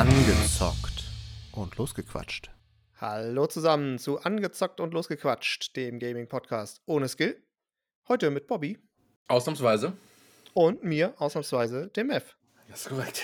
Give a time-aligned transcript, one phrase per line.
[0.00, 1.04] Angezockt
[1.52, 2.50] und losgequatscht.
[3.02, 7.36] Hallo zusammen zu Angezockt und Losgequatscht, dem Gaming-Podcast ohne Skill.
[8.08, 8.78] Heute mit Bobby
[9.28, 9.92] Ausnahmsweise.
[10.54, 12.34] und mir, ausnahmsweise, dem F.
[12.70, 13.22] Das ist korrekt.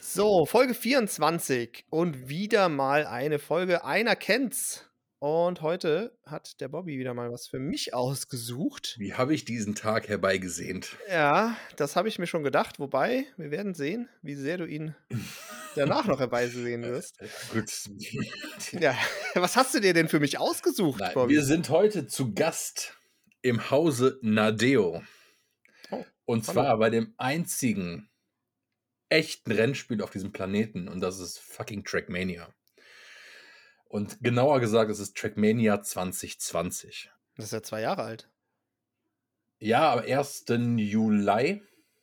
[0.00, 3.84] So, Folge 24 und wieder mal eine Folge.
[3.84, 4.87] Einer kennt's.
[5.20, 8.94] Und heute hat der Bobby wieder mal was für mich ausgesucht.
[9.00, 10.96] Wie habe ich diesen Tag herbeigesehnt?
[11.10, 12.78] Ja, das habe ich mir schon gedacht.
[12.78, 14.94] Wobei, wir werden sehen, wie sehr du ihn
[15.74, 17.18] danach noch herbeisehen wirst.
[17.52, 17.70] Gut.
[18.80, 18.96] Ja,
[19.34, 21.34] was hast du dir denn für mich ausgesucht, Nein, Bobby?
[21.34, 22.96] wir sind heute zu Gast
[23.42, 25.02] im Hause Nadeo.
[25.90, 26.52] Oh, Und hallo.
[26.52, 28.08] zwar bei dem einzigen
[29.08, 30.86] echten Rennspiel auf diesem Planeten.
[30.88, 32.52] Und das ist fucking Trackmania.
[33.88, 37.10] Und genauer gesagt, es ist Trackmania 2020.
[37.36, 38.30] Das ist ja zwei Jahre alt.
[39.58, 40.44] Ja, am 1.
[40.76, 41.62] Juli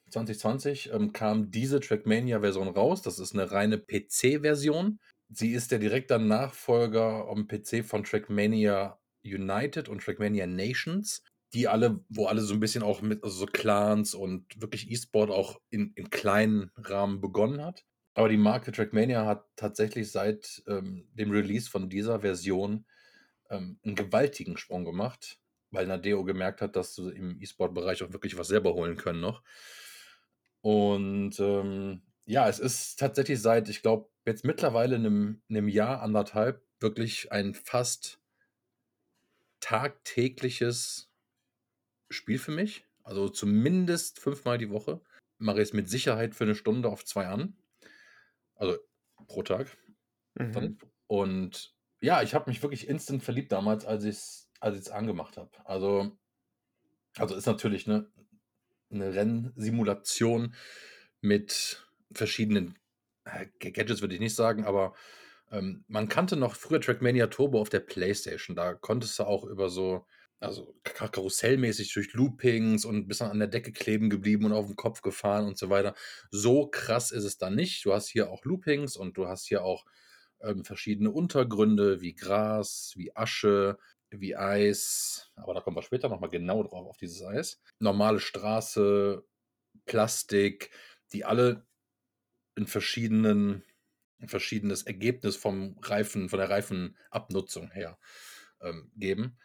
[0.10, 3.02] 2020 ähm, kam diese Trackmania-Version raus.
[3.02, 5.00] Das ist eine reine PC-Version.
[5.30, 11.24] Sie ist der direkte Nachfolger am PC von Trackmania United und Trackmania Nations,
[11.54, 15.32] die alle, wo alle so ein bisschen auch mit also so Clans und wirklich E-Sport
[15.32, 17.86] auch in, im kleinen Rahmen begonnen hat.
[18.16, 22.86] Aber die Marke Trackmania hat tatsächlich seit ähm, dem Release von dieser Version
[23.50, 28.38] ähm, einen gewaltigen Sprung gemacht, weil Nadeo gemerkt hat, dass sie im E-Sport-Bereich auch wirklich
[28.38, 29.44] was selber holen können noch.
[30.62, 36.66] Und ähm, ja, es ist tatsächlich seit, ich glaube, jetzt mittlerweile einem, einem Jahr, anderthalb,
[36.80, 38.22] wirklich ein fast
[39.60, 41.12] tagtägliches
[42.10, 42.86] Spiel für mich.
[43.04, 45.02] Also zumindest fünfmal die Woche.
[45.38, 47.58] Mache ich es mit Sicherheit für eine Stunde auf zwei an.
[48.56, 48.78] Also
[49.28, 49.78] pro Tag.
[50.36, 50.78] Mhm.
[51.08, 55.38] Und ja, ich habe mich wirklich instant verliebt damals, als ich es als ich's angemacht
[55.38, 55.52] habe.
[55.66, 56.18] Also,
[57.18, 58.10] also ist natürlich eine,
[58.90, 60.56] eine Rennsimulation
[61.22, 62.78] mit verschiedenen
[63.26, 64.94] äh, Gadgets, würde ich nicht sagen, aber
[65.52, 68.56] ähm, man kannte noch früher Trackmania Turbo auf der Playstation.
[68.56, 70.06] Da konntest du auch über so,
[70.40, 74.68] also kar- karussellmäßig durch Loopings und bist dann an der Decke kleben geblieben und auf
[74.68, 75.96] dem Kopf gefahren und so weiter.
[76.32, 77.86] So krass ist es dann nicht.
[77.86, 79.86] Du hast hier auch Loopings und du hast hier auch
[80.42, 83.78] ähm, verschiedene Untergründe wie Gras, wie Asche,
[84.10, 85.32] wie Eis.
[85.36, 87.62] Aber da kommen wir später nochmal genau drauf, auf dieses Eis.
[87.80, 89.26] Normale Straße,
[89.86, 90.72] Plastik,
[91.14, 91.66] die alle
[92.56, 93.64] in verschiedenen,
[94.20, 97.98] ein verschiedenes Ergebnis vom Reifen, von der Reifenabnutzung her
[98.62, 99.38] ähm, geben.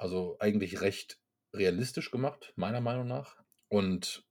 [0.00, 1.18] Also eigentlich recht
[1.52, 3.36] realistisch gemacht, meiner Meinung nach.
[3.68, 4.24] Und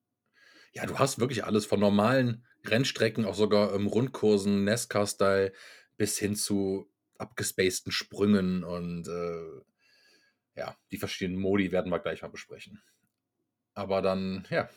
[0.74, 5.54] ja, du hast wirklich alles von normalen Rennstrecken, auch sogar ähm, Rundkursen, NASCAR-Style,
[5.96, 12.30] bis hin zu abgespaceden Sprüngen und äh, ja, die verschiedenen Modi werden wir gleich mal
[12.30, 12.82] besprechen.
[13.76, 14.68] Aber dann, ja,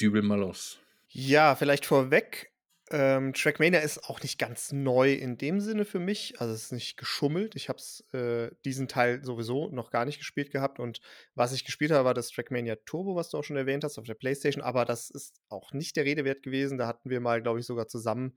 [0.00, 0.78] dübel mal los.
[1.10, 2.51] Ja, vielleicht vorweg.
[2.94, 6.38] Ähm, Trackmania ist auch nicht ganz neu in dem Sinne für mich.
[6.40, 7.56] Also es ist nicht geschummelt.
[7.56, 7.80] Ich habe
[8.12, 10.78] äh, diesen Teil sowieso noch gar nicht gespielt gehabt.
[10.78, 11.00] Und
[11.34, 14.04] was ich gespielt habe, war das Trackmania Turbo, was du auch schon erwähnt hast, auf
[14.04, 14.62] der Playstation.
[14.62, 16.76] Aber das ist auch nicht der Rede wert gewesen.
[16.76, 18.36] Da hatten wir mal, glaube ich, sogar zusammen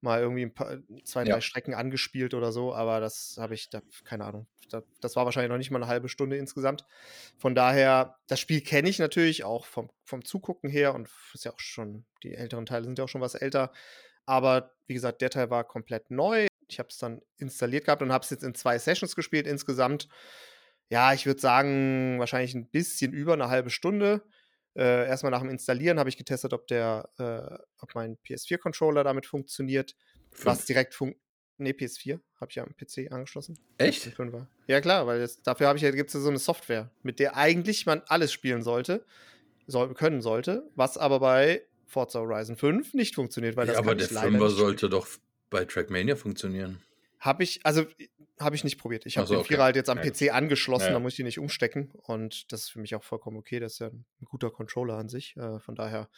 [0.00, 1.34] mal irgendwie ein paar, zwei, Ja.
[1.34, 2.74] drei Strecken angespielt oder so.
[2.74, 4.46] Aber das habe ich, da, keine Ahnung.
[4.70, 6.84] Da, das war wahrscheinlich noch nicht mal eine halbe Stunde insgesamt.
[7.38, 11.52] Von daher, das Spiel kenne ich natürlich auch vom, vom Zugucken her und ist ja
[11.52, 13.72] auch schon, die älteren Teile sind ja auch schon was älter.
[14.24, 16.46] Aber wie gesagt, der Teil war komplett neu.
[16.68, 20.08] Ich habe es dann installiert gehabt und habe es jetzt in zwei Sessions gespielt insgesamt.
[20.88, 24.22] Ja, ich würde sagen, wahrscheinlich ein bisschen über eine halbe Stunde.
[24.76, 29.24] Äh, erstmal nach dem Installieren habe ich getestet, ob der, äh, ob mein PS4-Controller damit
[29.26, 29.96] funktioniert.
[30.42, 30.66] Was Fünf.
[30.66, 31.18] direkt funkt.
[31.58, 33.58] Nee, PS4 habe ich ja am PC angeschlossen.
[33.78, 34.14] Echt?
[34.66, 37.18] Ja, klar, weil das, dafür habe ich ja, gibt es ja so eine Software, mit
[37.18, 39.06] der eigentlich man alles spielen sollte,
[39.66, 43.94] soll, können sollte, was aber bei Forza Horizon 5 nicht funktioniert, weil das ja, aber
[43.94, 44.66] der ich leider Fünfer nicht spielen.
[44.66, 45.08] sollte doch
[45.48, 46.82] bei Trackmania funktionieren.
[47.18, 47.86] Habe ich, also
[48.38, 49.06] habe ich nicht probiert.
[49.06, 49.48] Ich habe so, den okay.
[49.54, 50.04] Vierer halt jetzt am Ja.
[50.04, 50.94] PC angeschlossen, Ja, ja.
[50.94, 53.58] da muss ich ihn nicht umstecken und das ist für mich auch vollkommen okay.
[53.60, 56.08] Das ist ja ein guter Controller an sich, äh, von daher.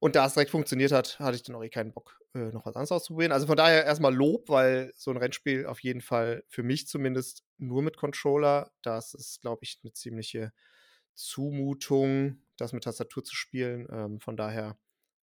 [0.00, 2.66] Und da es direkt funktioniert hat, hatte ich dann auch eh keinen Bock, äh, noch
[2.66, 3.30] was anderes auszuprobieren.
[3.30, 7.44] Also von daher erstmal Lob, weil so ein Rennspiel auf jeden Fall für mich zumindest
[7.58, 10.52] nur mit Controller, das ist, glaube ich, eine ziemliche
[11.14, 13.86] Zumutung, das mit Tastatur zu spielen.
[13.90, 14.76] Ähm, von daher,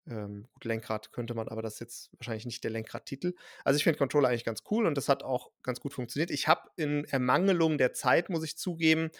[0.08, 3.34] ähm, gut, Lenkrad könnte man, aber das ist jetzt wahrscheinlich nicht der Lenkradtitel.
[3.64, 6.30] Also ich finde Controller eigentlich ganz cool und das hat auch ganz gut funktioniert.
[6.30, 9.10] Ich habe in Ermangelung der Zeit, muss ich zugeben,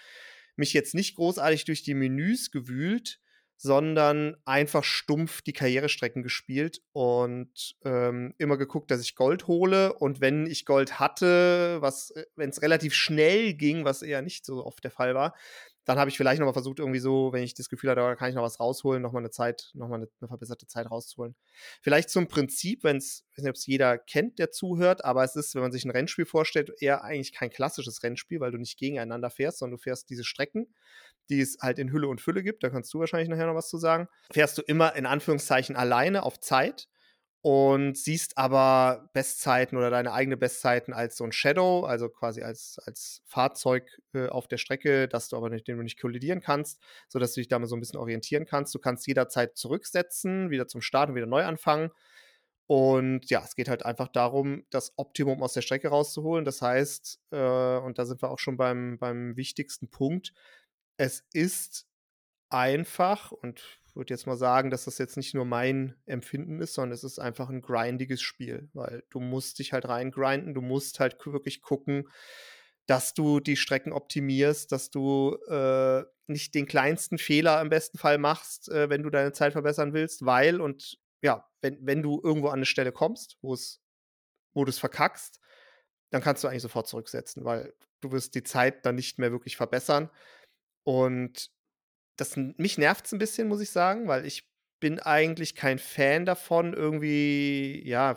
[0.57, 3.21] mich jetzt nicht großartig durch die Menüs gewühlt,
[3.61, 9.93] sondern einfach stumpf die Karrierestrecken gespielt und ähm, immer geguckt, dass ich Gold hole.
[9.95, 14.65] Und wenn ich Gold hatte, was, wenn es relativ schnell ging, was eher nicht so
[14.65, 15.35] oft der Fall war,
[15.89, 18.29] dann habe ich vielleicht nochmal versucht, irgendwie so, wenn ich das Gefühl hatte, da kann
[18.29, 21.35] ich noch was rausholen, nochmal eine Zeit, nochmal eine, eine verbesserte Zeit rauszuholen.
[21.81, 25.25] Vielleicht zum Prinzip, wenn es, ich weiß nicht, ob es jeder kennt, der zuhört, aber
[25.25, 28.59] es ist, wenn man sich ein Rennspiel vorstellt, eher eigentlich kein klassisches Rennspiel, weil du
[28.59, 30.75] nicht gegeneinander fährst, sondern du fährst diese Strecken,
[31.31, 32.63] die es halt in Hülle und Fülle gibt.
[32.65, 34.09] Da kannst du wahrscheinlich nachher noch was zu sagen.
[34.31, 36.87] Fährst du immer in Anführungszeichen alleine auf Zeit
[37.41, 42.79] und siehst aber Bestzeiten oder deine eigene Bestzeiten als so ein Shadow, also quasi als,
[42.85, 46.81] als Fahrzeug äh, auf der Strecke, dass du aber nicht, den du nicht kollidieren kannst,
[47.09, 48.75] sodass du dich damit so ein bisschen orientieren kannst.
[48.75, 51.91] Du kannst jederzeit zurücksetzen, wieder zum Start und wieder neu anfangen.
[52.67, 56.45] Und ja, es geht halt einfach darum, das Optimum aus der Strecke rauszuholen.
[56.45, 60.35] Das heißt, äh, und da sind wir auch schon beim, beim wichtigsten Punkt,
[60.99, 61.87] es ist
[62.51, 63.63] einfach und
[63.99, 67.19] würde jetzt mal sagen, dass das jetzt nicht nur mein Empfinden ist, sondern es ist
[67.19, 72.09] einfach ein grindiges Spiel, weil du musst dich halt reingrinden, du musst halt wirklich gucken,
[72.87, 78.17] dass du die Strecken optimierst, dass du äh, nicht den kleinsten Fehler im besten Fall
[78.17, 82.49] machst, äh, wenn du deine Zeit verbessern willst, weil und ja, wenn, wenn du irgendwo
[82.49, 83.83] an eine Stelle kommst, wo es,
[84.55, 85.41] wo du es verkackst,
[86.11, 89.57] dann kannst du eigentlich sofort zurücksetzen, weil du wirst die Zeit dann nicht mehr wirklich
[89.57, 90.11] verbessern.
[90.85, 91.51] Und
[92.19, 94.49] das mich nervt es ein bisschen, muss ich sagen, weil ich
[94.81, 98.17] bin eigentlich kein Fan davon, irgendwie, ja,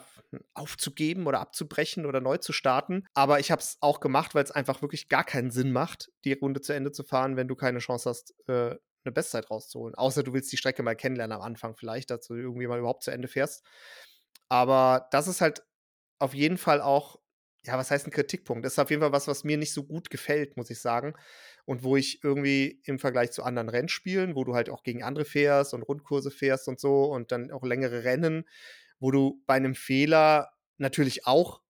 [0.54, 3.06] aufzugeben oder abzubrechen oder neu zu starten.
[3.14, 6.34] Aber ich habe es auch gemacht, weil es einfach wirklich gar keinen Sinn macht, die
[6.34, 9.96] Runde zu Ende zu fahren, wenn du keine Chance hast, äh, eine Bestzeit rauszuholen.
[9.96, 13.04] Außer du willst die Strecke mal kennenlernen am Anfang vielleicht, dass du irgendwie mal überhaupt
[13.04, 13.66] zu Ende fährst.
[14.50, 15.64] Aber das ist halt
[16.20, 17.20] auf jeden Fall auch,
[17.64, 18.66] ja, was heißt ein Kritikpunkt?
[18.66, 21.14] Das ist auf jeden Fall was, was mir nicht so gut gefällt, muss ich sagen
[21.66, 25.26] und wo ich irgendwie im Vergleich zu anderen Rennspielen, wo du halt auch gegen andere
[25.26, 28.46] fährst und Rundkurse fährst und so und dann auch längere Rennen,
[29.00, 31.62] wo du bei einem Fehler natürlich auch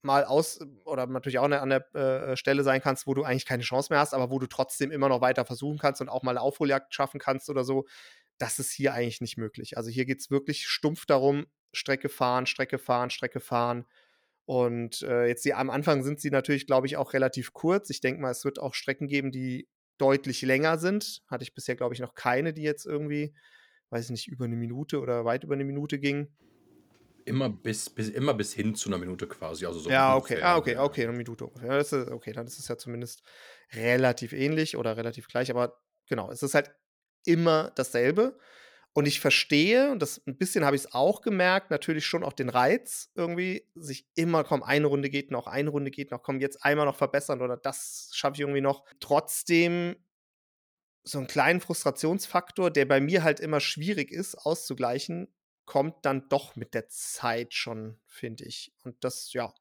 [0.00, 3.62] mal aus oder natürlich auch an der äh, Stelle sein kannst, wo du eigentlich keine
[3.62, 6.38] Chance mehr hast, aber wo du trotzdem immer noch weiter versuchen kannst und auch mal
[6.38, 7.86] Aufholjagd schaffen kannst oder so.
[8.38, 9.76] Das ist hier eigentlich nicht möglich.
[9.76, 13.84] Also hier geht es wirklich stumpf darum, Strecke fahren, Strecke fahren, Strecke fahren
[14.44, 17.90] und äh, jetzt die, am Anfang sind sie natürlich, glaube ich, auch relativ kurz.
[17.90, 19.68] Ich denke mal, es wird auch Strecken geben, die
[19.98, 21.22] deutlich länger sind.
[21.28, 23.34] Hatte ich bisher, glaube ich, noch keine, die jetzt irgendwie,
[23.90, 26.36] weiß ich nicht, über eine Minute oder weit über eine Minute gingen.
[27.24, 29.64] Immer bis, bis, immer bis hin zu einer Minute quasi.
[29.64, 31.74] Also so ja, okay, ah, okay, okay, eine Minute ungefähr.
[31.74, 33.22] Ja, ist, okay, dann ist es ja zumindest
[33.72, 36.72] relativ ähnlich oder relativ gleich, aber genau, es ist halt
[37.24, 38.36] immer dasselbe.
[38.94, 42.34] Und ich verstehe, und das ein bisschen habe ich es auch gemerkt, natürlich schon auch
[42.34, 46.40] den Reiz, irgendwie, sich immer, komm, eine Runde geht noch, eine Runde geht noch, komm,
[46.40, 48.84] jetzt einmal noch verbessern oder das schaffe ich irgendwie noch.
[49.00, 49.96] Trotzdem
[51.04, 55.28] so einen kleinen Frustrationsfaktor, der bei mir halt immer schwierig ist, auszugleichen,
[55.64, 58.74] kommt dann doch mit der Zeit schon, finde ich.
[58.84, 59.54] Und das, ja,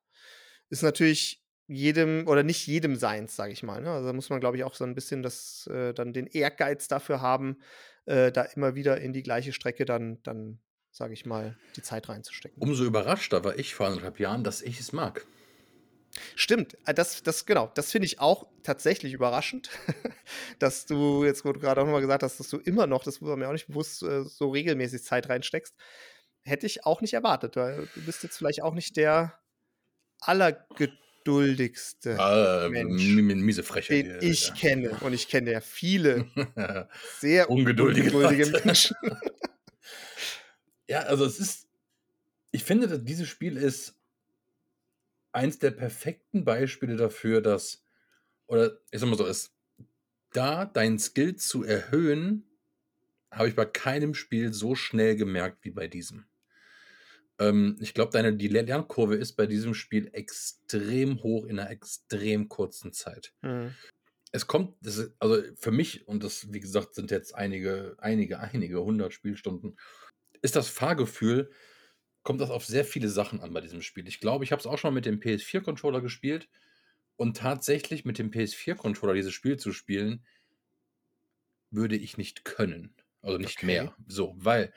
[0.69, 3.81] ist natürlich jedem oder nicht jedem seins, sage ich mal.
[3.81, 3.91] Ne?
[3.91, 6.87] Also da muss man, glaube ich, auch so ein bisschen das, äh, dann den Ehrgeiz
[6.89, 7.61] dafür haben,
[8.05, 10.59] äh, da immer wieder in die gleiche Strecke dann, dann
[10.91, 12.61] sage ich mal, die Zeit reinzustecken.
[12.61, 15.25] Umso überraschter war ich vor anderthalb Jahren, dass ich es mag.
[16.35, 19.69] Stimmt, äh, das, das genau, das finde ich auch tatsächlich überraschend,
[20.59, 23.47] dass du jetzt, gerade auch nochmal gesagt hast, dass du immer noch, das war mir
[23.47, 25.75] auch nicht bewusst, äh, so regelmäßig Zeit reinsteckst.
[26.43, 29.39] Hätte ich auch nicht erwartet, weil du bist jetzt vielleicht auch nicht der
[30.19, 31.01] allergeduldigste
[32.19, 34.05] Ah, Mensch, miese Frechheit.
[34.05, 34.53] den hier, ich ja.
[34.55, 34.89] kenne.
[35.01, 36.25] Und ich kenne ja viele
[37.19, 38.61] sehr Ungeduldige ungeduldige.
[38.65, 38.95] Menschen.
[40.87, 41.69] Ja, also es ist,
[42.51, 43.97] ich finde, dass dieses Spiel ist
[45.31, 47.85] eins der perfekten Beispiele dafür, dass,
[48.47, 49.55] oder ich sag mal so, ist,
[50.33, 52.45] da dein Skill zu erhöhen,
[53.31, 56.25] habe ich bei keinem Spiel so schnell gemerkt wie bei diesem.
[57.41, 62.47] Ähm, ich glaube, deine die Lernkurve ist bei diesem Spiel extrem hoch in einer extrem
[62.47, 63.33] kurzen Zeit.
[63.41, 63.75] Mhm.
[64.31, 68.81] Es kommt, ist, also für mich, und das, wie gesagt, sind jetzt einige, einige, einige
[68.81, 69.77] hundert Spielstunden,
[70.41, 71.51] ist das Fahrgefühl,
[72.23, 74.07] kommt das auf sehr viele Sachen an bei diesem Spiel.
[74.07, 76.47] Ich glaube, ich habe es auch schon mit dem PS4-Controller gespielt
[77.17, 80.25] und tatsächlich mit dem PS4-Controller dieses Spiel zu spielen,
[81.71, 82.95] würde ich nicht können.
[83.21, 83.65] Also nicht Okay.
[83.65, 83.95] mehr.
[84.07, 84.73] So, weil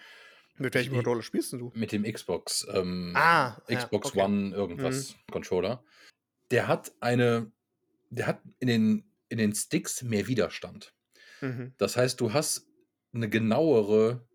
[0.57, 1.73] Mit welchem Ich- Controller spielst du?
[1.75, 4.19] mit dem Xbox, ähm, Ah, ja, Xbox okay.
[4.19, 4.25] Mhm.
[4.25, 5.85] One irgendwas Controller,
[6.51, 7.51] der hat eine,
[8.11, 10.95] der hat in den, in den Sticks mehr Widerstand.
[11.41, 11.75] Mhm.
[11.79, 12.67] Das heißt, du hast
[13.13, 14.27] eine genauere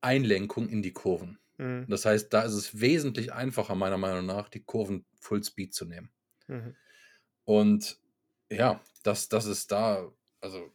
[0.00, 1.38] Einlenkung in die Kurven.
[1.58, 1.86] Mhm.
[1.88, 5.84] Das heißt, da ist es wesentlich einfacher, meiner Meinung nach, die Kurven Full Speed zu
[5.84, 6.10] nehmen.
[6.48, 6.74] Mhm.
[7.44, 7.98] Und
[8.50, 10.10] ja, das, das ist da,
[10.40, 10.72] also,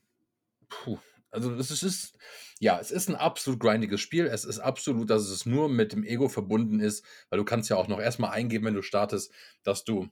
[0.69, 0.97] puh,
[1.31, 2.17] also es ist,
[2.59, 4.25] ja, es ist ein absolut grindiges Spiel.
[4.27, 7.77] Es ist absolut, dass es nur mit dem Ego verbunden ist, weil du kannst ja
[7.77, 9.31] auch noch erstmal eingeben, wenn du startest,
[9.63, 10.09] dass du,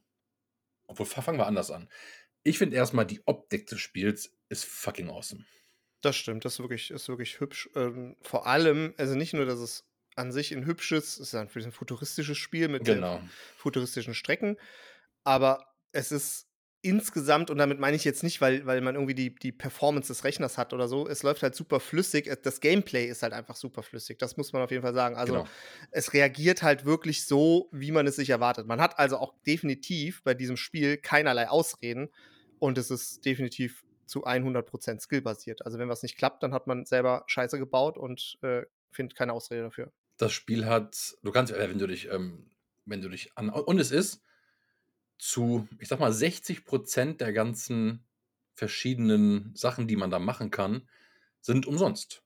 [0.87, 1.89] obwohl fangen wir anders an.
[2.43, 5.45] ich finde erstmal die Optik des Spiels ist fucking awesome.
[6.01, 7.69] Das stimmt, das ist wirklich, ist wirklich hübsch.
[7.75, 9.85] Ähm, vor allem, also nicht nur, dass es
[10.15, 13.21] an sich ein hübsches, es ist ein, ein futuristisches Spiel mit Genau.
[13.57, 14.57] futuristischen Strecken,
[15.23, 16.48] aber es ist
[16.81, 20.23] insgesamt, und damit meine ich jetzt nicht, weil, weil man irgendwie die, die Performance des
[20.23, 22.27] Rechners hat oder so, es läuft halt super flüssig.
[22.27, 24.17] Äh, Das Gameplay ist halt einfach super flüssig.
[24.19, 25.15] Das muss man auf jeden Fall sagen.
[25.17, 25.47] Also Genau.
[25.91, 28.67] es reagiert halt wirklich so, wie man es sich erwartet.
[28.67, 32.09] Man hat also auch definitiv bei diesem Spiel keinerlei Ausreden
[32.59, 35.65] und es ist definitiv zu 100% skillbasiert.
[35.65, 39.33] Also wenn was nicht klappt, dann hat man selber Scheiße gebaut und äh, findet keine
[39.33, 39.91] Ausrede dafür.
[40.17, 42.49] Das Spiel hat, du kannst, äh, wenn du dich, ähm,
[42.85, 44.21] wenn du dich an, und es ist
[45.19, 48.03] zu, ich sag mal, 60 Prozent der ganzen
[48.55, 50.87] verschiedenen Sachen, die man da machen kann,
[51.41, 52.23] sind umsonst.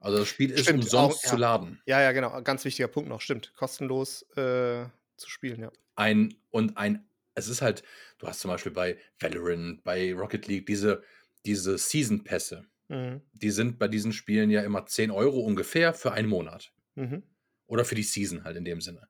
[0.00, 1.40] Also das Spiel ist Stimmt, umsonst auch, zu ja.
[1.40, 1.82] laden.
[1.86, 2.42] Ja, ja, genau.
[2.42, 3.20] Ganz wichtiger Punkt noch.
[3.20, 3.52] Stimmt.
[3.54, 4.86] Kostenlos äh,
[5.16, 5.70] zu spielen, ja.
[5.94, 7.82] Ein und ein, es ist halt,
[8.18, 11.02] du hast zum Beispiel bei Valorant, bei Rocket League diese,
[11.44, 12.64] diese Season-Pässe.
[12.88, 13.20] Mhm.
[13.32, 16.72] Die sind bei diesen Spielen ja immer 10 Euro ungefähr für einen Monat.
[16.94, 17.22] Mhm.
[17.66, 19.08] Oder für die Season halt in dem Sinne.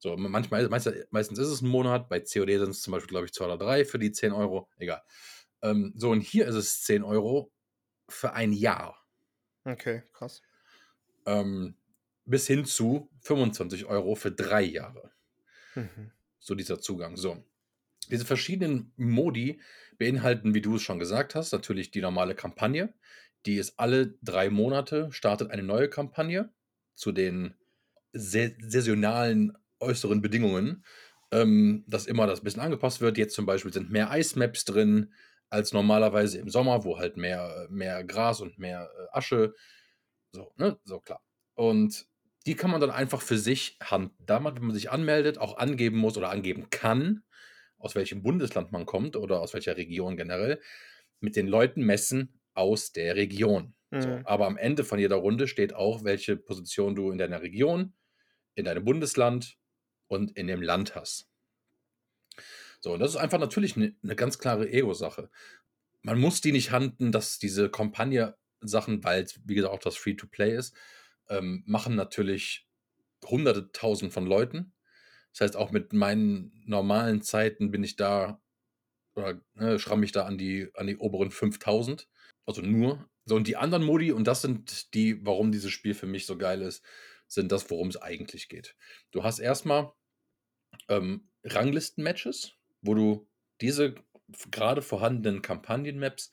[0.00, 3.26] So, manchmal, meist, meistens ist es ein Monat, bei COD sind es zum Beispiel, glaube
[3.26, 5.02] ich, zwei oder drei für die 10 Euro, egal.
[5.62, 7.52] Ähm, so, und hier ist es 10 Euro
[8.08, 9.06] für ein Jahr.
[9.66, 10.42] Okay, krass.
[11.26, 11.76] Ähm,
[12.24, 15.12] bis hin zu 25 Euro für drei Jahre.
[15.74, 16.10] Mhm.
[16.38, 17.16] So dieser Zugang.
[17.16, 17.44] So.
[18.10, 19.60] Diese verschiedenen Modi
[19.98, 22.94] beinhalten, wie du es schon gesagt hast, natürlich die normale Kampagne.
[23.46, 26.52] Die ist alle drei Monate, startet eine neue Kampagne
[26.94, 27.54] zu den
[28.12, 30.84] sa- saisonalen äußeren Bedingungen,
[31.32, 33.18] ähm, dass immer das ein bisschen angepasst wird.
[33.18, 35.12] Jetzt zum Beispiel sind mehr Eismaps drin
[35.50, 39.54] als normalerweise im Sommer, wo halt mehr, mehr Gras und mehr äh, Asche.
[40.32, 40.78] So, ne?
[40.84, 41.22] So klar.
[41.54, 42.06] Und
[42.46, 45.98] die kann man dann einfach für sich hand, damals, wenn man sich anmeldet, auch angeben
[45.98, 47.22] muss oder angeben kann,
[47.78, 50.60] aus welchem Bundesland man kommt oder aus welcher Region generell,
[51.20, 53.74] mit den Leuten messen aus der Region.
[53.98, 54.24] So, Mhm.
[54.24, 57.94] aber am Ende von jeder Runde steht auch, welche Position du in deiner Region,
[58.54, 59.58] in deinem Bundesland
[60.10, 61.28] und in dem Land hast.
[62.80, 65.30] So, und das ist einfach natürlich eine ne ganz klare Ego-Sache.
[66.02, 70.56] Man muss die nicht handeln, dass diese Kampagne-Sachen, weil es, wie gesagt, auch das Free-to-Play
[70.56, 70.74] ist,
[71.28, 72.66] ähm, machen natürlich
[73.24, 74.72] hunderte tausend von Leuten.
[75.32, 78.42] Das heißt, auch mit meinen normalen Zeiten bin ich da
[79.14, 82.08] oder ne, schramme ich da an die, an die oberen 5000.
[82.46, 83.08] Also nur.
[83.26, 86.36] So, und die anderen Modi, und das sind die, warum dieses Spiel für mich so
[86.36, 86.82] geil ist,
[87.28, 88.74] sind das, worum es eigentlich geht.
[89.12, 89.92] Du hast erstmal
[90.88, 93.28] ähm, Ranglisten-Matches, wo du
[93.60, 93.94] diese
[94.50, 96.32] gerade vorhandenen Kampagnen-Maps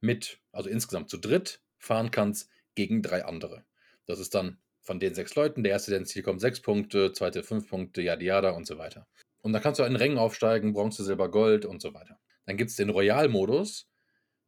[0.00, 3.64] mit, also insgesamt zu dritt, fahren kannst gegen drei andere.
[4.06, 7.12] Das ist dann von den sechs Leuten, der erste, der ins Ziel kommt, sechs Punkte,
[7.12, 9.06] zweite fünf Punkte, yada yada und so weiter.
[9.40, 12.18] Und dann kannst du in Rängen aufsteigen, Bronze, Silber, Gold und so weiter.
[12.46, 13.88] Dann gibt es den Royal-Modus,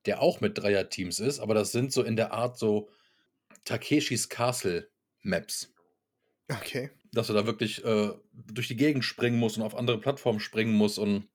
[0.06, 2.90] der auch mit Dreier-Teams ist, aber das sind so in der Art so
[3.64, 5.74] Takeshis Castle-Maps
[6.50, 6.90] Okay.
[7.14, 10.74] Dass du da wirklich äh, durch die Gegend springen musst und auf andere Plattformen springen
[10.74, 11.28] musst und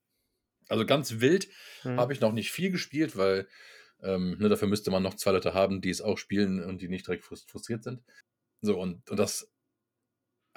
[0.69, 1.50] also ganz wild
[1.83, 1.95] Mhm.
[1.98, 3.48] habe ich noch nicht viel gespielt, weil
[4.03, 6.89] ähm, ne, dafür müsste man noch zwei Leute haben, die es auch spielen und die
[6.89, 8.03] nicht direkt frust- frustriert sind.
[8.62, 9.51] So, und, und das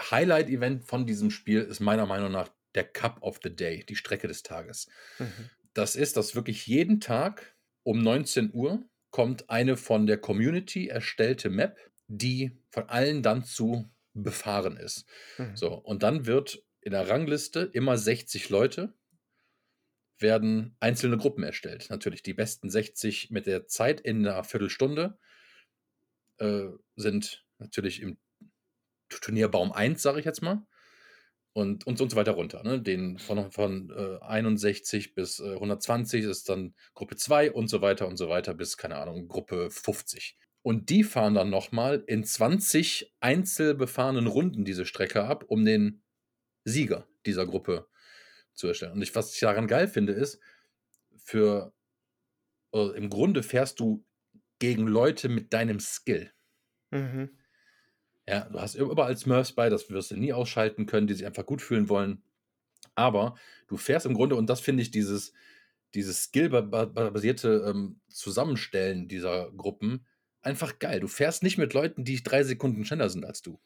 [0.01, 4.27] Highlight-Event von diesem Spiel ist meiner Meinung nach der Cup of the Day, die Strecke
[4.29, 4.89] des Tages.
[5.19, 5.51] Mhm.
[5.75, 11.51] Das ist, dass wirklich jeden Tag um 19 Uhr kommt eine von der Community erstellte
[11.51, 15.07] Map, die von allen dann zu befahren ist.
[15.39, 15.57] Mhm.
[15.57, 18.95] So, und dann wird in der Rangliste immer 60 Leute
[20.19, 21.89] werden einzelne Gruppen erstellt.
[21.91, 25.19] Natürlich die besten 60 mit der Zeit in einer Viertelstunde
[26.39, 28.19] äh, sind natürlich im
[29.09, 30.67] Turnierbaum 1, sage ich jetzt mal.
[31.55, 32.63] Und, und, und so weiter runter.
[32.63, 32.81] Ne?
[32.81, 38.09] Den von, von äh, 61 bis äh, 120 ist dann Gruppe 2 und so weiter
[38.09, 40.39] und so weiter bis, keine Ahnung, Gruppe 50.
[40.63, 46.03] Und die fahren dann nochmal in 20 einzelbefahrenen Runden diese Strecke ab, um den
[46.65, 47.89] Sieger dieser Gruppe
[48.55, 48.93] zu erstellen.
[48.93, 50.41] Und ich, was ich daran geil finde, ist,
[51.17, 51.75] für
[52.73, 54.05] äh, im Grunde fährst du
[54.59, 56.33] gegen Leute mit deinem Skill.
[56.91, 57.31] Mhm.
[58.29, 61.45] Ja, du hast überall Smurfs bei, das wirst du nie ausschalten können, die sich einfach
[61.45, 62.23] gut fühlen wollen.
[62.95, 63.35] Aber
[63.67, 65.33] du fährst im Grunde, und das finde ich, dieses,
[65.95, 70.07] dieses skillbasierte ähm, Zusammenstellen dieser Gruppen
[70.43, 71.01] einfach geil.
[71.01, 73.61] Du fährst nicht mit Leuten, die drei Sekunden schneller sind als du.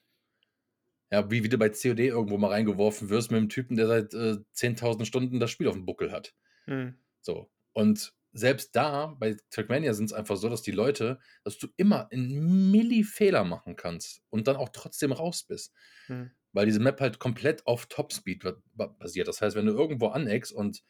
[1.11, 4.13] Ja, wie, wie du bei COD irgendwo mal reingeworfen wirst mit einem Typen, der seit
[4.15, 6.35] äh, 10.000 Stunden das Spiel auf dem Buckel hat.
[6.67, 6.99] Mhm.
[7.21, 7.51] So.
[7.73, 12.11] Und selbst da, bei Trackmania sind es einfach so, dass die Leute, dass du immer
[12.11, 15.73] einen Milli-Fehler machen kannst und dann auch trotzdem raus bist.
[16.09, 16.33] Mhm.
[16.53, 18.43] Weil diese Map halt komplett auf Topspeed
[18.75, 19.29] ba- basiert.
[19.29, 20.83] Das heißt, wenn du irgendwo aneckst und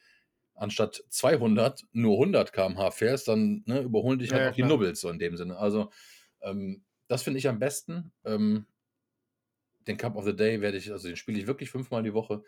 [0.56, 4.64] anstatt 200 nur 100 km/h fährst, dann ne, überholen dich halt Ja, auch die klar.
[4.64, 5.58] Nubbels so in dem Sinne.
[5.58, 5.90] Also
[6.42, 8.12] ähm, das finde ich am besten.
[8.24, 8.66] Ähm,
[9.86, 12.42] den Cup of the Day werde ich, also den spiele ich wirklich fünfmal die Woche.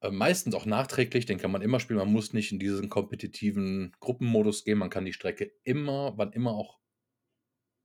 [0.00, 1.98] Äh, meistens auch nachträglich, den kann man immer spielen.
[1.98, 4.78] Man muss nicht in diesen kompetitiven Gruppenmodus gehen.
[4.78, 6.80] Man kann die Strecke immer, wann immer auch,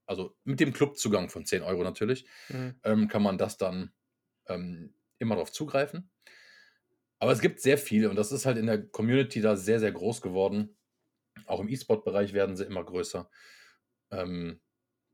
[0.06, 2.80] also mit dem Clubzugang von 10 Euro natürlich, Mhm.
[2.84, 3.92] ähm, kann man das dann
[4.48, 6.10] ähm, immer darauf zugreifen.
[7.22, 9.92] Aber es gibt sehr viele und das ist halt in der Community da sehr, sehr
[9.92, 10.76] groß geworden.
[11.46, 13.30] Auch im E-Sport-Bereich werden sie immer größer.
[14.10, 14.60] Ähm,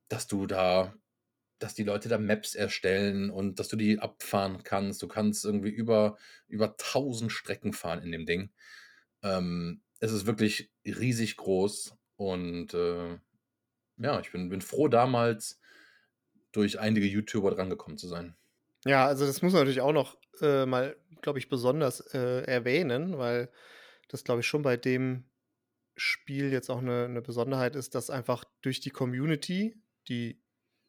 [0.08, 0.94] dass du da,
[1.58, 5.02] dass die Leute da Maps erstellen und dass du die abfahren kannst.
[5.02, 8.54] Du kannst irgendwie über, über 1000 Strecken fahren in dem Ding.
[9.22, 13.18] Ähm, es ist wirklich riesig groß und äh,
[13.98, 15.60] ja, ich bin, bin froh, damals
[16.52, 18.34] durch einige YouTuber drangekommen zu sein.
[18.84, 23.18] Ja, also das muss man natürlich auch noch äh, mal, glaube ich, besonders äh, erwähnen,
[23.18, 23.50] weil
[24.08, 25.24] das, glaube ich, schon bei dem
[25.96, 30.40] Spiel jetzt auch eine, eine Besonderheit ist, dass einfach durch die Community, die,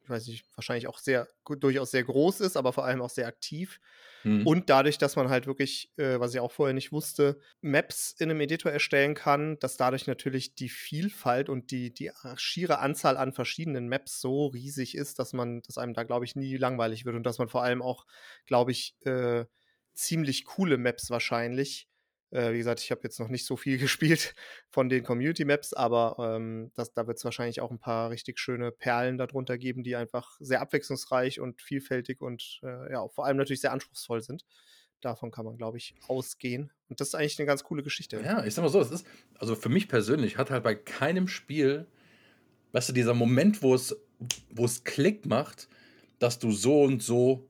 [0.09, 3.27] ich weiß nicht, wahrscheinlich auch sehr, durchaus sehr groß ist, aber vor allem auch sehr
[3.27, 3.79] aktiv,
[4.23, 4.45] Mhm.
[4.45, 8.29] und dadurch, dass man halt wirklich, äh, was ich auch vorher nicht wusste, Maps in
[8.31, 13.33] einem Editor erstellen kann, dass dadurch natürlich die Vielfalt und die, die schiere Anzahl an
[13.33, 17.15] verschiedenen Maps so riesig ist, dass man, dass einem da, glaube ich, nie langweilig wird
[17.17, 18.05] und dass man vor allem auch,
[18.45, 19.45] glaube ich, äh,
[19.93, 21.89] ziemlich coole Maps wahrscheinlich.
[22.31, 24.35] Äh, wie gesagt, ich habe jetzt noch nicht so viel gespielt
[24.69, 28.39] von den Community Maps, aber ähm, das, da wird es wahrscheinlich auch ein paar richtig
[28.39, 33.37] schöne Perlen darunter geben, die einfach sehr abwechslungsreich und vielfältig und äh, ja, vor allem
[33.37, 34.45] natürlich sehr anspruchsvoll sind.
[35.01, 36.71] Davon kann man, glaube ich, ausgehen.
[36.89, 38.21] Und das ist eigentlich eine ganz coole Geschichte.
[38.21, 41.29] Ja, ich sag mal so, es ist, also für mich persönlich hat halt bei keinem
[41.29, 41.87] Spiel,
[42.73, 43.95] weißt du, dieser Moment, wo es,
[44.49, 45.69] wo es Klick macht,
[46.19, 47.49] dass du so und so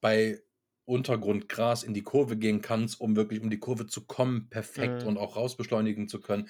[0.00, 0.43] bei
[0.86, 5.04] Untergrundgras in die Kurve gehen kannst, um wirklich um die Kurve zu kommen, perfekt Mhm.
[5.04, 6.48] und auch rausbeschleunigen zu können.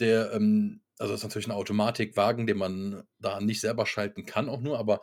[0.00, 4.48] Der, ähm, also das ist natürlich ein Automatikwagen, den man da nicht selber schalten kann,
[4.48, 5.00] auch nur, aber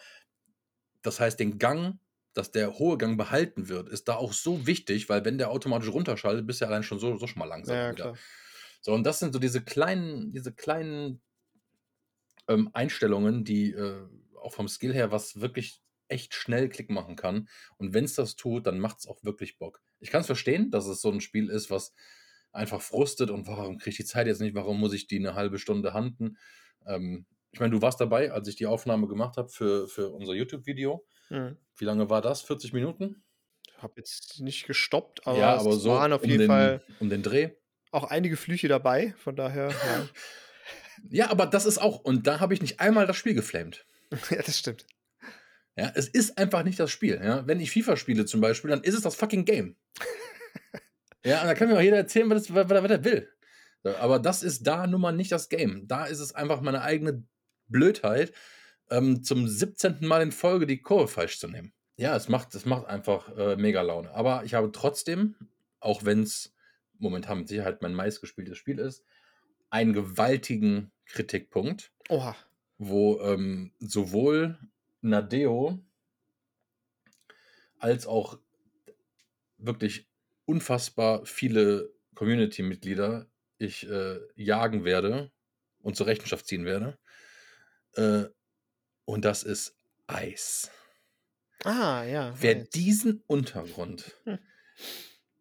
[1.02, 2.00] das heißt, den Gang,
[2.34, 5.90] dass der hohe Gang behalten wird, ist da auch so wichtig, weil wenn der automatisch
[5.90, 8.12] runterschaltet, bist du ja allein schon so, so schon mal langsam Ja, wieder.
[8.12, 8.20] klar.
[8.82, 11.22] So, und das sind so diese kleinen, diese kleinen
[12.48, 14.08] ähm, Einstellungen, die äh,
[14.42, 15.83] auch vom Skill her was wirklich
[16.14, 17.50] echt schnell Klick machen kann.
[17.78, 19.82] Und wenn es das tut, dann macht es auch wirklich Bock.
[20.00, 21.94] Ich kann es verstehen, dass es so ein Spiel ist, was
[22.52, 25.34] einfach frustet und warum kriege ich die Zeit jetzt nicht, warum muss ich die eine
[25.34, 26.38] halbe Stunde handen.
[26.86, 30.34] Ähm, ich meine, du warst dabei, als ich die Aufnahme gemacht habe für, für unser
[30.34, 31.06] YouTube-Video.
[31.30, 31.58] Mhm.
[31.76, 32.42] Wie lange war das?
[32.42, 33.24] 40 Minuten?
[33.78, 36.84] Habe jetzt nicht gestoppt, aber, ja, es aber so waren auf um, jeden den, Fall
[37.00, 37.52] um den Dreh.
[37.92, 39.14] auch einige Flüche dabei.
[39.18, 40.10] Von daher, ja.
[41.10, 43.86] Ja, aber das ist auch, und da habe ich nicht einmal das Spiel geflamed.
[44.30, 44.86] ja, das stimmt.
[45.76, 47.20] Ja, es ist einfach nicht das Spiel.
[47.24, 47.48] Ja?
[47.48, 49.76] Wenn ich FIFA spiele zum Beispiel, dann ist es das fucking Game.
[51.26, 53.30] ja, und da kann mir auch jeder erzählen, was, das, was, was er will.
[54.00, 55.88] Aber das ist da nun mal nicht das Game.
[55.88, 57.24] Da ist es einfach meine eigene
[57.68, 58.34] Blödheit,
[58.90, 59.98] ähm, zum 17.
[60.02, 61.74] Mal in Folge die Kurve falsch zu nehmen.
[61.98, 64.12] Ja, es macht, es macht einfach äh, mega Laune.
[64.14, 65.36] Aber ich habe trotzdem,
[65.80, 66.54] auch wenn es
[66.98, 69.04] momentan mit Sicherheit mein meistgespieltes Spiel ist,
[69.70, 72.36] einen gewaltigen Kritikpunkt Oha.
[72.78, 74.58] wo ähm, sowohl
[75.04, 75.80] Nadeo
[77.80, 78.40] als auch
[79.58, 80.10] wirklich
[80.46, 85.32] unfassbar viele Community-Mitglieder ich äh, jagen werde
[85.80, 86.98] und zur Rechenschaft ziehen werde.
[87.96, 88.26] Äh,
[89.06, 90.72] und das ist Eis.
[91.66, 92.38] Ah, ja.
[92.40, 92.68] Wer weiß.
[92.74, 94.40] diesen Untergrund Hm.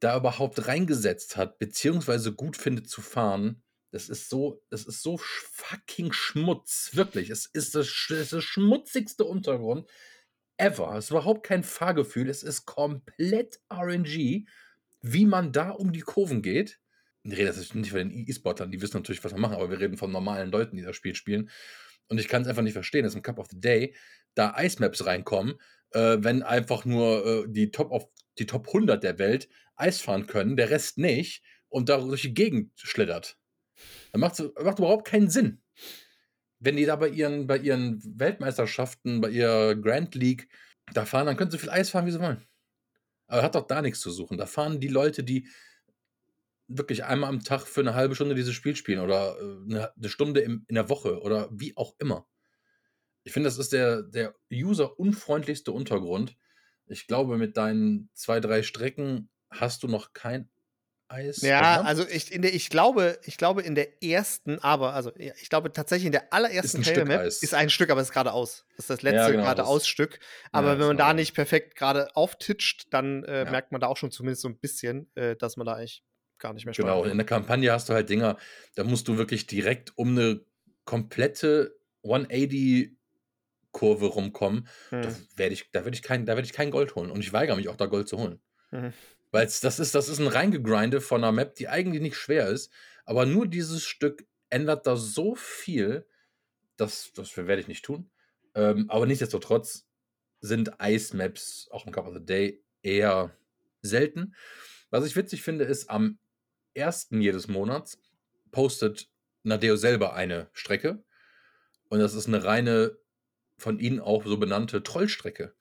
[0.00, 3.62] da überhaupt reingesetzt hat, beziehungsweise gut findet zu fahren,
[3.92, 6.90] das ist so, das ist so fucking Schmutz.
[6.94, 7.30] Wirklich.
[7.30, 9.88] Es ist das, ist das schmutzigste Untergrund
[10.56, 10.96] ever.
[10.96, 12.30] Es ist überhaupt kein Fahrgefühl.
[12.30, 14.46] Es ist komplett RNG,
[15.02, 16.80] wie man da um die Kurven geht.
[17.24, 19.78] Ich rede jetzt nicht von den E-Sportlern, die wissen natürlich, was wir machen, aber wir
[19.78, 21.50] reden von normalen Leuten, die das Spiel spielen.
[22.08, 23.94] Und ich kann es einfach nicht verstehen, dass im Cup of the Day
[24.34, 25.54] da Eismaps reinkommen,
[25.92, 30.26] äh, wenn einfach nur äh, die, Top of, die Top 100 der Welt Eis fahren
[30.26, 33.38] können, der Rest nicht und da durch die Gegend schlittert.
[34.12, 35.62] Das macht, macht überhaupt keinen Sinn.
[36.58, 40.48] Wenn die da bei ihren, bei ihren Weltmeisterschaften, bei ihrer Grand League
[40.92, 42.46] da fahren, dann können sie so viel Eis fahren, wie sie wollen.
[43.26, 44.36] Aber hat doch da nichts zu suchen.
[44.36, 45.48] Da fahren die Leute, die
[46.68, 50.40] wirklich einmal am Tag für eine halbe Stunde dieses Spiel spielen oder äh, eine, Stunde
[50.40, 52.26] in der Woche oder wie auch immer.
[53.24, 56.36] Ich finde, das ist der, der user-unfreundlichste Untergrund.
[56.86, 60.50] Ich glaube, mit deinen zwei, drei Strecken hast du noch kein
[61.12, 61.40] Eis.
[61.42, 61.86] Ja, gehabt.
[61.88, 65.70] also ich, in der, ich glaube, ich glaube in der ersten, aber, also ich glaube
[65.72, 68.64] tatsächlich in der allerersten ein Halo Stück Map ist ein Stück, aber es ist geradeaus.
[68.76, 70.18] Das ist das letzte Ja, genau, geradeaus-Stück.
[70.52, 73.50] Aber Ja, wenn man da nicht perfekt gerade auftitscht, dann äh, Ja.
[73.50, 76.02] merkt man da auch schon zumindest so ein bisschen, äh, dass man da eigentlich
[76.38, 77.10] gar nicht mehr Genau, speichern.
[77.12, 78.36] in der Kampagne hast du halt Dinger,
[78.74, 80.40] da musst du wirklich direkt um eine
[80.84, 82.96] komplette 180-Kurve
[84.06, 84.66] rumkommen.
[84.90, 85.16] Da Hm.
[85.36, 87.10] werde ich, da werd ich, kein, da werd ich kein Gold holen.
[87.10, 88.40] Und ich weigere mich auch, da Gold zu holen.
[88.70, 88.92] Mhm.
[89.32, 92.70] Weil das ist, das ist ein Reingegrinde von einer Map, die eigentlich nicht schwer ist.
[93.04, 96.06] Aber nur dieses Stück ändert da so viel,
[96.76, 98.10] das, das werde ich nicht tun.
[98.54, 99.88] Ähm, aber nichtsdestotrotz
[100.40, 103.34] sind Ice-Maps auch im Cup of the Day eher
[103.80, 104.34] selten.
[104.90, 106.18] Was ich witzig finde, ist, am
[106.74, 107.98] ersten jedes Monats
[108.50, 109.08] postet
[109.44, 111.02] Nadeo selber eine Strecke.
[111.88, 112.98] Und das ist eine reine,
[113.56, 115.54] von ihnen auch so benannte Trollstrecke.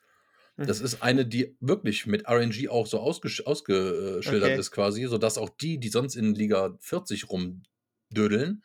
[0.60, 0.86] Das Mhm.
[0.86, 4.58] ist eine, die wirklich mit RNG auch so ausgesch ausgeschildert Okay.
[4.58, 8.64] ist quasi, sodass auch die, die sonst in Liga 40 rumdödeln,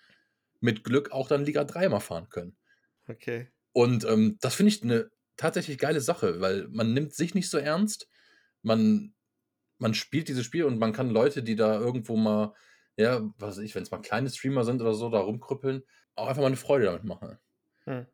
[0.60, 2.56] mit Glück auch dann Liga 3 mal fahren können.
[3.08, 3.50] Okay.
[3.72, 7.58] Und ähm, das finde ich eine tatsächlich geile Sache, weil man nimmt sich nicht so
[7.58, 8.08] ernst.
[8.62, 9.14] Man,
[9.78, 12.54] man spielt dieses Spiel und man kann Leute, die da irgendwo mal,
[12.96, 15.84] ja, was weiß ich, wenn es mal kleine Streamer sind oder so, da rumkrüppeln,
[16.16, 17.38] auch einfach mal eine Freude damit machen.
[17.86, 18.06] Hm.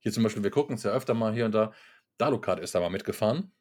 [0.00, 1.72] Hier zum Beispiel, wir gucken es ja öfter mal hier und da.
[2.18, 3.52] Dalukat ist da mal mitgefahren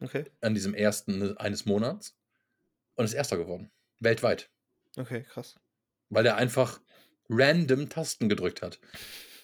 [0.00, 0.30] Okay.
[0.40, 2.16] an diesem ersten eines Monats
[2.94, 3.70] und ist Erster geworden.
[4.00, 4.50] Weltweit.
[4.96, 5.58] Okay, krass.
[6.08, 6.80] Weil er einfach
[7.28, 8.80] random Tasten gedrückt hat.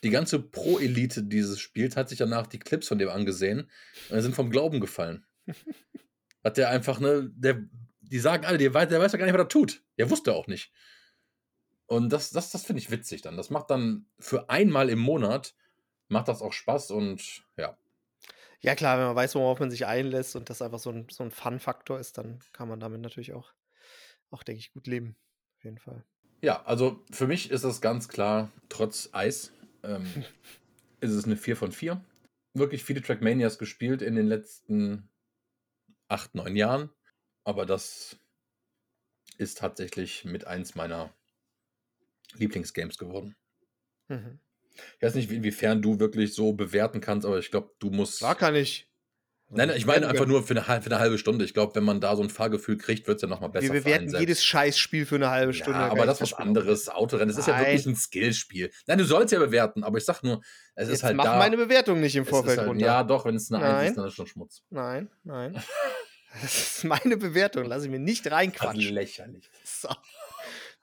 [0.02, 3.70] Die ganze Pro-Elite dieses Spiels hat sich danach die Clips von dem angesehen
[4.10, 5.26] und sind vom Glauben gefallen.
[6.44, 7.64] Hat der einfach, ne, der,
[8.02, 9.82] die sagen alle, der weiß, der weiß ja gar nicht, was er tut.
[9.96, 10.72] Der wusste auch nicht.
[11.86, 13.38] Und das, das, das finde ich witzig dann.
[13.38, 15.54] Das macht dann für einmal im Monat,
[16.08, 17.78] macht das auch Spaß und ja.
[18.60, 21.22] Ja, klar, wenn man weiß, worauf man sich einlässt und das einfach so ein, so
[21.22, 23.52] ein Fun-Faktor ist, dann kann man damit natürlich auch,
[24.30, 25.16] auch, denke ich, gut leben.
[25.58, 26.04] Auf jeden Fall.
[26.42, 30.06] Ja, also für mich ist das ganz klar, trotz Eis, ähm,
[31.00, 32.04] ist es eine 4 von 4.
[32.54, 35.08] Wirklich viele Trackmanias gespielt in den letzten
[36.08, 36.90] 8, 9 Jahren.
[37.44, 38.16] Aber das
[39.38, 41.12] ist tatsächlich mit eins meiner
[42.34, 43.36] Lieblingsgames geworden.
[44.08, 44.38] Mhm.
[44.96, 48.22] Ich weiß nicht, inwiefern du wirklich so bewerten kannst, aber ich glaube, du musst.
[48.22, 48.90] Da kann ich.
[49.50, 51.44] Nein, nein, ich meine einfach nur für eine, für eine halbe Stunde.
[51.44, 53.72] Ich glaube, wenn man da so ein Fahrgefühl kriegt, wird es ja nochmal besser.
[53.72, 55.78] Wir bewerten jedes Scheißspiel für eine halbe Stunde.
[55.78, 56.88] Ja, aber das ist was anderes.
[56.88, 58.72] Autorennen, das ist ja wirklich ein Skillspiel.
[58.86, 60.40] Nein, du sollst ja bewerten, aber ich sag nur,
[60.74, 61.38] es Jetzt ist halt mach da.
[61.38, 62.84] meine Bewertung nicht im Vorfeld halt, runter.
[62.84, 63.86] Ja, doch, wenn es eine 1 Nein.
[63.88, 64.62] ist, dann ist es schon Schmutz.
[64.70, 65.62] Nein, nein.
[66.42, 67.64] Das ist meine Bewertung.
[67.66, 68.92] Lass ich mir nicht Also reinquatschen.
[68.92, 69.48] lächerlich.
[69.62, 69.88] So.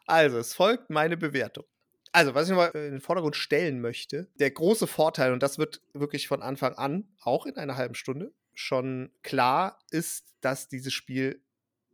[0.06, 1.66] Also, es folgt meine Bewertung.
[2.14, 5.82] Also, was ich mal in den Vordergrund stellen möchte, der große Vorteil, und das wird
[5.94, 11.42] wirklich von Anfang an, auch in einer halben Stunde, schon klar ist, dass dieses Spiel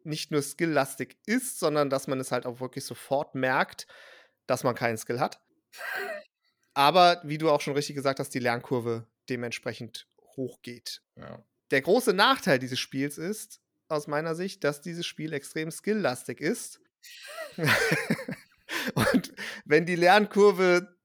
[0.03, 3.87] nicht nur skilllastig ist, sondern dass man es halt auch wirklich sofort merkt,
[4.47, 5.39] dass man keinen Skill hat.
[6.73, 11.01] Aber, wie du auch schon richtig gesagt hast, die Lernkurve dementsprechend hochgeht.
[11.15, 11.43] Ja.
[11.71, 16.79] Der große Nachteil dieses Spiels ist, aus meiner Sicht, dass dieses Spiel extrem skilllastig ist.
[18.93, 19.33] Und
[19.65, 20.95] wenn die Lernkurve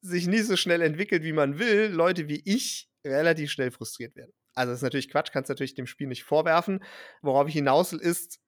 [0.00, 4.32] sich nicht so schnell entwickelt, wie man will, Leute wie ich relativ schnell frustriert werden.
[4.54, 6.82] Also das ist natürlich Quatsch, kannst natürlich dem Spiel nicht vorwerfen.
[7.22, 8.40] Worauf ich hinaus will, ist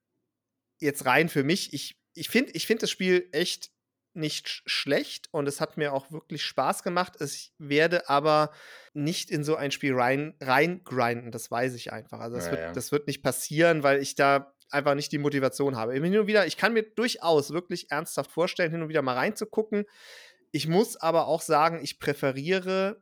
[0.81, 3.71] jetzt rein für mich, ich, ich finde ich find das Spiel echt
[4.15, 7.21] nicht sch schlecht und es hat mir auch wirklich Spaß gemacht.
[7.21, 8.53] Ich werde aber
[8.95, 12.21] nicht in so ein Spiel rein, reingrinden, das weiß ich einfach.
[12.21, 12.73] Also das, Ja, wird, ja.
[12.73, 15.95] das wird nicht passieren, weil ich da einfach nicht die Motivation habe.
[15.95, 19.85] Hin und wieder, ich kann mir durchaus wirklich ernsthaft vorstellen, hin und wieder mal reinzugucken.
[20.51, 23.01] Ich muss aber auch sagen, ich präferiere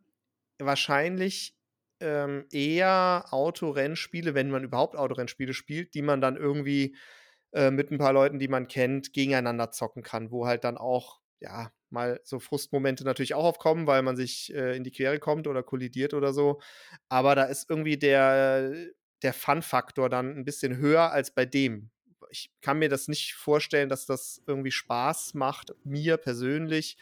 [0.59, 1.57] wahrscheinlich
[2.01, 6.97] ähm, eher Autorennspiele, wenn man überhaupt Autorennspiele spielt, die man dann irgendwie
[7.53, 11.21] äh, mit ein paar Leuten, die man kennt, gegeneinander zocken kann, wo halt dann auch,
[11.41, 15.47] ja, mal so Frustmomente natürlich auch aufkommen, weil man sich äh, in die Quere kommt
[15.47, 16.61] oder kollidiert oder so.
[17.09, 18.73] Aber da ist irgendwie der,
[19.23, 21.91] der Fun-Faktor dann ein bisschen höher als bei dem.
[22.31, 26.97] Ich kann mir das nicht vorstellen, dass das irgendwie Spaß macht, mir persönlich,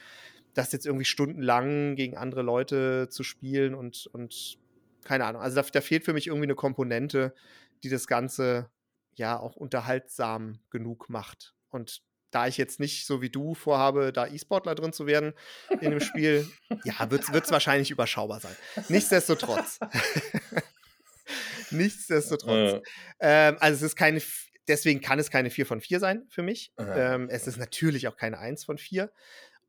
[0.55, 4.59] das jetzt irgendwie stundenlang gegen andere Leute zu spielen und, und
[5.05, 5.43] keine Ahnung.
[5.43, 7.35] Also da, da fehlt für mich irgendwie eine Komponente,
[7.83, 8.71] die das Ganze
[9.15, 11.55] ja auch unterhaltsam genug macht.
[11.71, 15.35] Und da ich jetzt nicht so wie du vorhabe, da E-Sportler drin zu werden
[15.81, 16.49] in dem Spiel,
[16.85, 18.57] ja, wird es wahrscheinlich überschaubar sein.
[18.89, 19.79] Nichtsdestotrotz.
[21.77, 22.73] Nichtsdestotrotz.
[22.75, 22.81] Äh,
[23.21, 24.23] Ähm, also es ist keine,
[24.69, 26.73] deswegen kann es keine 4 von 4 sein für mich.
[26.95, 29.13] Ähm, es ist natürlich auch keine 1 von 4.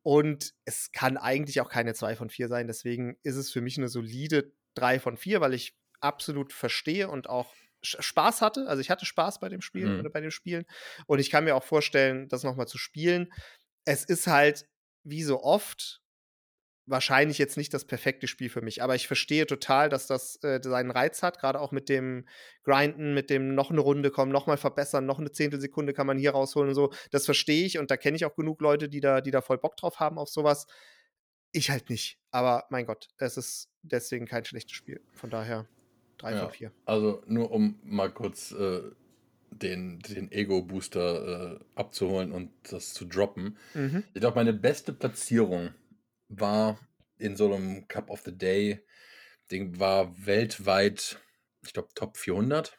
[0.03, 2.67] Und es kann eigentlich auch keine 2 von 4 sein.
[2.67, 7.27] Deswegen ist es für mich eine solide 3 von 4, weil ich absolut verstehe und
[7.29, 8.67] auch Spaß hatte.
[8.67, 9.99] Also ich hatte Spaß bei dem Spiel Mhm.
[9.99, 10.65] oder bei den Spielen.
[11.07, 13.31] Und ich kann mir auch vorstellen, das nochmal zu spielen.
[13.85, 14.67] Es ist halt,
[15.03, 16.01] wie so oft,
[16.87, 18.83] wahrscheinlich jetzt nicht das perfekte Spiel für mich.
[18.83, 22.27] Aber ich verstehe total, dass das äh, seinen Reiz hat, gerade auch mit dem
[22.63, 26.17] Grinden, mit dem noch eine Runde kommen, noch mal verbessern, noch eine Zehntelsekunde kann man
[26.17, 26.91] hier rausholen und so.
[27.11, 29.57] Das verstehe ich und da kenne ich auch genug Leute, die da, die da voll
[29.57, 30.67] Bock drauf haben auf sowas.
[31.51, 32.19] Ich halt nicht.
[32.31, 35.01] Aber mein Gott, es ist deswegen kein schlechtes Spiel.
[35.13, 35.67] Von daher
[36.17, 36.71] drei Ja, von vier.
[36.85, 38.81] also nur um mal kurz äh,
[39.51, 43.57] den, den Ego-Booster äh, abzuholen und das zu droppen.
[43.73, 44.03] Mhm.
[44.13, 45.73] Ich glaube, meine beste Platzierung
[46.29, 46.79] war
[47.17, 48.85] in so einem Cup of the Day.
[49.51, 51.19] Ding war weltweit,
[51.65, 52.77] ich glaube, Top 400,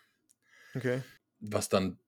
[0.76, 1.02] Okay.
[1.40, 1.98] was dann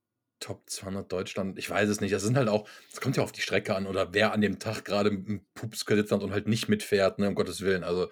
[0.40, 2.12] Top 200 Deutschland, ich weiß es nicht.
[2.14, 4.60] Das sind halt auch, es kommt ja auf die Strecke an oder wer an dem
[4.60, 7.82] Tag gerade im Pups gesitzt hat und halt nicht mitfährt, ne, um Gottes Willen.
[7.82, 8.08] Also,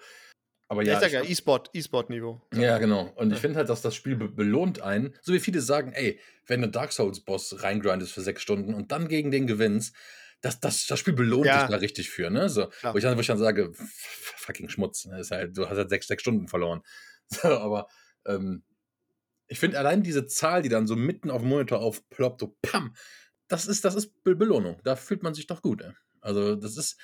[0.69, 2.41] aber Ja, ich ich ja, E-Sport, E-Sport-Niveau.
[2.53, 3.11] Ja, genau.
[3.15, 3.41] Und ich Ja.
[3.41, 5.13] finde halt, dass das Spiel be belohnt einen.
[5.21, 9.09] So wie viele sagen, ey, wenn du Dark Souls-Boss reingrindest für sechs Stunden und dann
[9.09, 9.93] gegen den gewinnst,
[10.41, 11.59] das, das, das Spiel belohnt Ja.
[11.59, 12.49] dich da richtig für, ne?
[12.49, 12.93] So, Klar.
[12.93, 15.19] wo, ich dann, wo ich dann sage, fucking Schmutz, ne?
[15.19, 16.81] Ist halt, du hast halt sechs, sechs Stunden verloren.
[17.29, 17.87] So, aber
[18.25, 18.63] ähm,
[19.47, 22.95] ich finde allein diese Zahl, die dann so mitten auf dem Monitor aufploppt, so pam,
[23.49, 24.79] das ist, das ist Be Belohnung.
[24.85, 25.91] Da fühlt man sich doch gut, ey.
[26.21, 26.97] Also, das ist.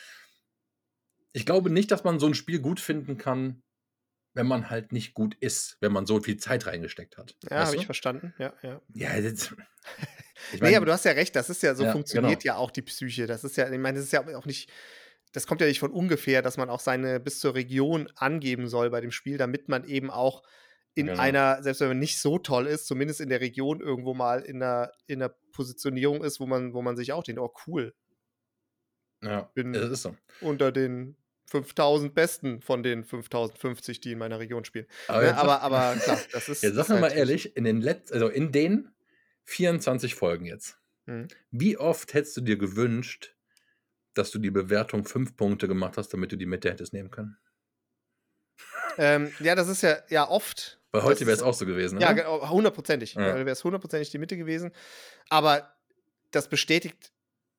[1.34, 3.64] Ich glaube nicht, dass man so ein Spiel gut finden kann,
[4.34, 7.36] wenn man halt nicht gut ist, wenn man so viel Zeit reingesteckt hat.
[7.50, 8.34] Ja, habe ich verstanden.
[8.38, 8.82] Ja, ja.
[8.94, 9.54] Ja, das,
[10.52, 12.56] ich nee, aber du hast ja recht, das ist ja, so Ja, funktioniert genau.
[12.56, 13.28] ja auch die Psyche.
[13.28, 14.70] Das ist ja, ich meine, das ist ja auch nicht,
[15.32, 18.90] das kommt ja nicht von ungefähr, dass man auch seine bis zur Region angeben soll
[18.90, 20.44] bei dem Spiel, damit man eben auch
[20.96, 21.20] in Genau.
[21.22, 24.62] einer, selbst wenn man nicht so toll ist, zumindest in der Region irgendwo mal in
[24.62, 27.94] einer, in einer Positionierung ist, wo man, wo man sich auch denkt, oh cool,
[29.24, 30.16] ja, bin- das ist so.
[30.42, 31.16] unter den
[31.50, 34.86] 5000 Besten von den 5050, die in meiner Region spielen.
[35.08, 36.64] Aber, Ne, aber, aber klar, das ist.
[36.64, 38.90] Jetzt sag mir mal halt- ehrlich, in den Letz also in den
[39.46, 41.28] 24 Folgen jetzt, Mhm.
[41.52, 43.36] wie oft hättest du dir gewünscht,
[44.14, 47.38] dass du die Bewertung 5 Punkte gemacht hast, damit du die Mitte hättest nehmen können?
[48.98, 50.80] Ähm, ja, das ist ja, ja oft.
[50.92, 52.24] Weil heute wäre es auch so gewesen, Ja, ne?
[52.50, 53.16] hundertprozentig.
[53.16, 53.22] Ja.
[53.36, 54.72] Wäre es hundertprozentig die Mitte gewesen.
[55.30, 55.76] Aber
[56.32, 57.12] das bestätigt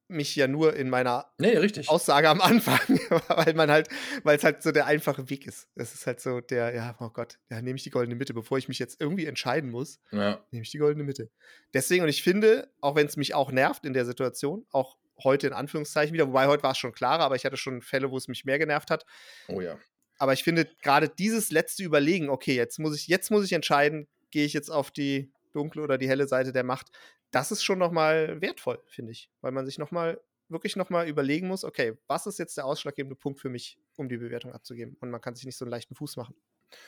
[0.08, 1.88] mich ja nur in meiner Nee, richtig.
[1.88, 2.78] Aussage am Anfang,
[3.28, 3.88] weil man halt,
[4.22, 5.68] weil es halt so der einfache Weg ist.
[5.74, 8.58] Es ist halt so der, ja, oh Gott, ja, nehme ich die goldene Mitte, bevor
[8.58, 11.30] ich mich jetzt irgendwie entscheiden muss, Ja, nehme ich die goldene Mitte.
[11.72, 15.46] Deswegen, und ich finde, auch wenn es mich auch nervt in der Situation, auch heute
[15.46, 18.16] in Anführungszeichen wieder, wobei heute war es schon klarer, aber ich hatte schon Fälle, wo
[18.16, 19.04] es mich mehr genervt hat.
[19.48, 19.78] oh ja.
[20.18, 24.06] Aber ich finde gerade dieses letzte Überlegen, okay, jetzt muss ich, jetzt muss ich entscheiden,
[24.30, 26.88] gehe ich jetzt auf die dunkle oder die helle Seite der Macht,
[27.34, 29.30] das ist schon nochmal wertvoll, finde ich.
[29.40, 33.40] Weil man sich nochmal, wirklich nochmal überlegen muss, okay, was ist jetzt der ausschlaggebende Punkt
[33.40, 34.96] für mich, um die Bewertung abzugeben?
[35.00, 36.34] Und man kann sich nicht so einen leichten Fuß machen.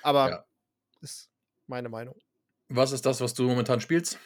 [0.02, 0.44] Aber Ja.
[1.00, 1.30] ist
[1.66, 2.14] meine Meinung.
[2.68, 4.18] Was ist das, was du momentan spielst?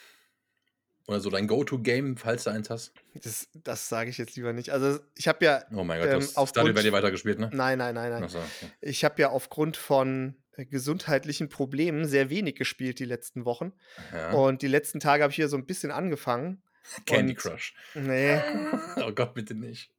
[1.07, 2.93] Oder so dein Go-To-Game, falls du eins hast?
[3.15, 4.71] Das, das sage ich jetzt lieber nicht.
[4.71, 7.51] Also ich habe ja, Oh mein Gott, Ähm, du hast aufgrund- Stardew Valley weitergespielt, ne?
[7.53, 8.23] nein, nein, nein, nein.
[8.25, 8.71] Achso, okay.
[8.81, 13.73] Ich habe ja aufgrund von gesundheitlichen Problemen sehr wenig gespielt die letzten Wochen.
[14.13, 14.31] ja.
[14.33, 16.63] Und die letzten Tage habe ich hier so ein bisschen angefangen.
[17.07, 17.75] Candy Crush.
[17.95, 18.41] Nee,
[19.05, 19.91] oh Gott, bitte nicht.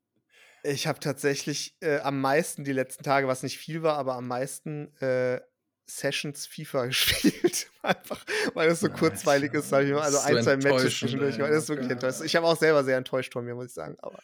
[0.64, 4.28] ich habe tatsächlich äh, am meisten die letzten Tage, was nicht viel war, aber am
[4.28, 5.40] meisten äh,
[5.86, 7.68] Sessions FIFA gespielt.
[7.84, 10.02] Einfach, weil es so Ah, kurzweilig ist, sag ich mal.
[10.02, 11.38] Also so ein, zwei Matches zwischendurch.
[11.40, 11.50] ey.
[11.50, 12.26] Das ist wirklich enttäuschend.
[12.26, 13.98] Ich habe auch selber sehr enttäuscht von mir, muss ich sagen.
[14.00, 14.20] Aber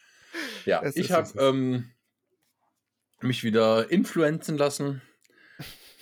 [0.65, 1.91] Ja, ich habe ähm,
[3.21, 5.01] mich wieder influenzen lassen.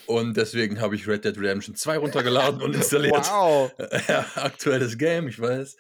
[0.08, 3.16] Und deswegen habe ich Red Dead Redemption 2 runtergeladen und installiert.
[3.30, 3.72] wow.
[4.08, 5.76] ja, aktuelles Game, ich weiß.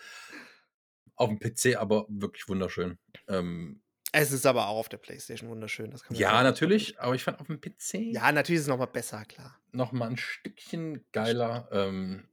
[1.16, 2.98] Auf dem PC, aber wirklich wunderschön.
[3.28, 5.92] Ähm, Es ist aber auch auf der Playstation wunderschön.
[5.92, 6.44] Das kann man ja, sagen.
[6.44, 9.58] natürlich, aber ich fand auf dem PC Ja, natürlich ist es nochmal besser, klar.
[9.72, 11.70] noch mal ein Stückchen geiler.
[11.72, 12.28] Ähm,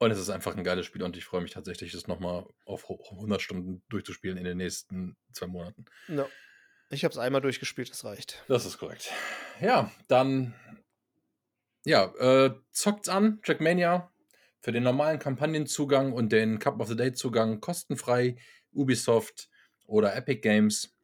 [0.00, 2.46] und es ist einfach ein geiles Spiel und ich freue mich tatsächlich, das noch mal
[2.64, 5.84] auf ho- 100 Stunden durchzuspielen in den nächsten zwei Monaten.
[6.06, 6.26] No.
[6.90, 8.42] Ich habe es einmal durchgespielt, das reicht.
[8.48, 9.10] Das ist korrekt.
[9.60, 10.54] Ja, dann
[11.84, 14.10] ja, äh, zockt's an, Trackmania.
[14.60, 18.36] Für den normalen Kampagnenzugang und den Cup of the Day Zugang kostenfrei.
[18.72, 19.48] Ubisoft
[19.86, 20.94] oder Epic Games.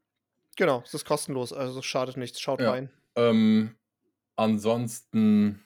[0.56, 2.40] Genau, es ist kostenlos, also schadet nichts.
[2.40, 2.72] Schaut Ja.
[2.72, 2.90] rein.
[3.16, 3.76] Ähm,
[4.36, 5.64] ansonsten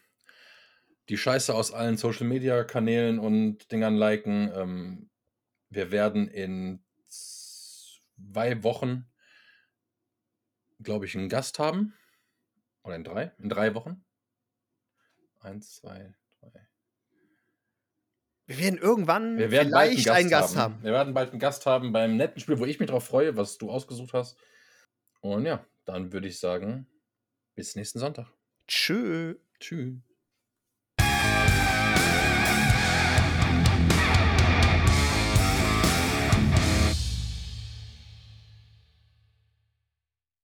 [1.08, 4.50] die Scheiße aus allen Social Media Kanälen und Dingern liken.
[4.54, 5.10] Ähm,
[5.70, 9.06] wir werden in zwei Wochen,
[10.82, 11.94] glaube ich, einen Gast haben.
[12.82, 13.32] Oder in drei?
[13.38, 14.04] In drei Wochen.
[15.40, 16.68] Eins, zwei, drei.
[18.46, 20.82] Wir werden irgendwann Wir werden vielleicht einen Gast haben.
[20.82, 23.58] Wir werden bald einen Gast haben beim netten Spiel, wo ich mich drauf freue, was
[23.58, 24.38] du ausgesucht hast.
[25.20, 26.86] Und ja, dann würde ich sagen,
[27.54, 28.32] bis nächsten Sonntag.
[28.66, 29.36] Tschö.
[29.60, 30.07] Tschüss.